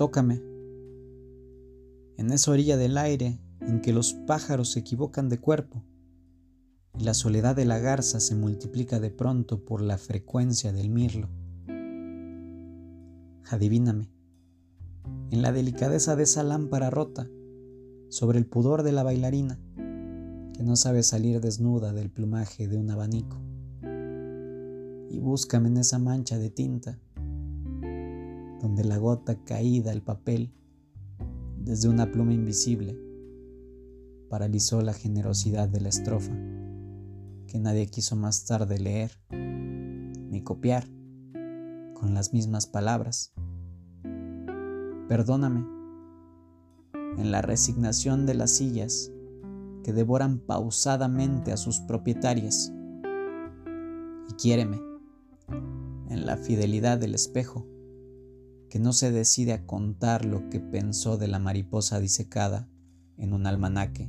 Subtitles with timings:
[0.00, 0.40] Tócame.
[2.16, 5.84] En esa orilla del aire en que los pájaros se equivocan de cuerpo
[6.98, 11.28] y la soledad de la garza se multiplica de pronto por la frecuencia del mirlo.
[13.50, 14.10] Adivíname,
[15.32, 17.28] en la delicadeza de esa lámpara rota,
[18.08, 19.60] sobre el pudor de la bailarina,
[20.54, 23.36] que no sabe salir desnuda del plumaje de un abanico.
[25.10, 26.98] Y búscame en esa mancha de tinta,
[28.60, 30.52] donde la gota caída al papel,
[31.58, 32.98] desde una pluma invisible,
[34.28, 36.32] paralizó la generosidad de la estrofa,
[37.46, 40.84] que nadie quiso más tarde leer ni copiar
[41.94, 43.32] con las mismas palabras.
[45.08, 45.66] Perdóname
[47.18, 49.10] en la resignación de las sillas
[49.82, 52.72] que devoran pausadamente a sus propietarias.
[54.28, 54.80] Y quiéreme
[56.08, 57.66] en la fidelidad del espejo
[58.70, 62.68] que no se decide a contar lo que pensó de la mariposa disecada
[63.18, 64.08] en un almanaque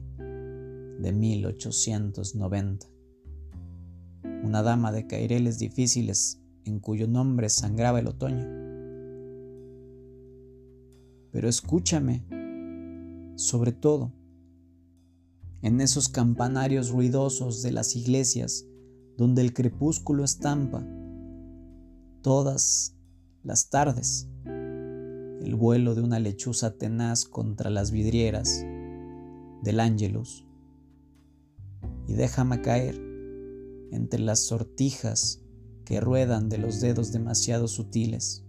[0.99, 2.87] de 1890.
[4.43, 8.45] Una dama de caireles difíciles en cuyo nombre sangraba el otoño.
[11.31, 12.23] Pero escúchame,
[13.35, 14.13] sobre todo,
[15.63, 18.67] en esos campanarios ruidosos de las iglesias
[19.17, 20.85] donde el crepúsculo estampa
[22.21, 22.95] todas
[23.43, 28.63] las tardes el vuelo de una lechuza tenaz contra las vidrieras
[29.63, 30.45] del Ángelus
[32.07, 32.95] y déjame caer
[33.91, 35.43] entre las sortijas
[35.85, 38.45] que ruedan de los dedos demasiado sutiles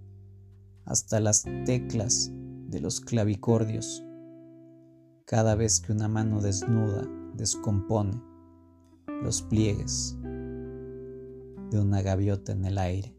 [0.84, 2.30] hasta las teclas
[2.68, 4.04] de los clavicordios
[5.24, 8.20] cada vez que una mano desnuda descompone
[9.22, 10.18] los pliegues
[11.70, 13.16] de una gaviota en el aire.